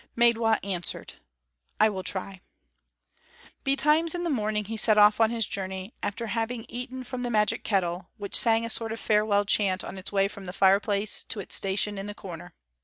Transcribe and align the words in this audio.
Maidwa 0.17 0.59
answered, 0.63 1.13
"I 1.79 1.89
will 1.89 2.01
try." 2.01 2.41
Betimes 3.63 4.15
in 4.15 4.23
the 4.23 4.31
morning 4.31 4.65
he 4.65 4.75
set 4.75 4.97
off 4.97 5.21
on 5.21 5.29
his 5.29 5.45
journey, 5.45 5.93
after 6.01 6.25
having 6.25 6.65
eaten 6.67 7.03
from 7.03 7.21
the 7.21 7.29
magic 7.29 7.63
kettle, 7.63 8.09
which 8.17 8.35
sang 8.35 8.65
a 8.65 8.69
sort 8.71 8.91
of 8.91 8.99
farewell 8.99 9.45
chant 9.45 9.83
on 9.83 9.99
its 9.99 10.11
way 10.11 10.27
from 10.27 10.45
the 10.45 10.53
fireplace 10.53 11.23
to 11.25 11.39
its 11.39 11.53
station 11.53 11.99
in 11.99 12.07
the 12.07 12.15
corner. 12.15 12.55